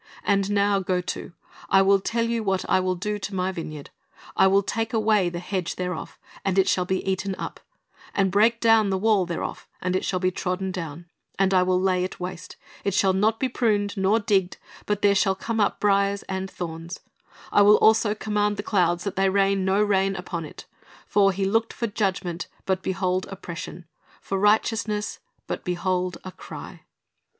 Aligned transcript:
And 0.23 0.49
now 0.49 0.79
go 0.79 0.99
to; 0.99 1.31
I 1.69 1.83
will 1.83 1.99
tell 1.99 2.25
you 2.25 2.41
what 2.43 2.67
I 2.67 2.79
will 2.79 2.95
do 2.95 3.19
to 3.19 3.35
My 3.35 3.51
vineyard: 3.51 3.91
I 4.35 4.47
will 4.47 4.63
take 4.63 4.93
away 4.93 5.29
the 5.29 5.37
hedge 5.37 5.75
thereof, 5.75 6.17
and 6.43 6.57
it 6.57 6.67
shall 6.67 6.85
be 6.85 7.07
eaten 7.07 7.35
up; 7.37 7.59
and 8.15 8.31
break 8.31 8.59
down 8.59 8.89
the 8.89 8.97
wall 8.97 9.27
thereof, 9.27 9.67
and 9.79 9.95
it 9.95 10.03
shall 10.03 10.17
be 10.19 10.31
trodden 10.31 10.71
down: 10.71 11.05
and 11.37 11.53
I 11.53 11.61
will 11.61 11.79
lay 11.79 12.03
it 12.03 12.19
waste; 12.19 12.55
it 12.83 12.95
shall 12.95 13.13
not 13.13 13.39
be 13.39 13.47
pruned 13.47 13.95
nor 13.95 14.19
digged; 14.19 14.57
but 14.87 15.03
there 15.03 15.13
shall 15.13 15.35
come 15.35 15.59
up 15.59 15.79
briers 15.79 16.23
and 16.23 16.49
thorns: 16.49 17.01
I 17.51 17.61
will 17.61 17.75
also 17.77 18.15
command 18.15 18.57
the 18.57 18.63
clouds 18.63 19.03
that 19.03 19.15
they 19.15 19.29
rain 19.29 19.63
no 19.65 19.83
rain 19.83 20.15
upon 20.15 20.45
it. 20.45 20.65
For... 21.05 21.31
He 21.31 21.45
looked 21.45 21.73
for 21.73 21.85
judgment, 21.85 22.47
but 22.65 22.81
behold 22.81 23.27
oppression; 23.29 23.85
for 24.19 24.39
righteousness, 24.39 25.19
but 25.45 25.63
behold 25.63 26.17
a 26.23 26.31
cry." 26.31 26.85